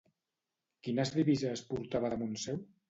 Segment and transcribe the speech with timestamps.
[0.87, 2.65] Quines divises portava damunt seu?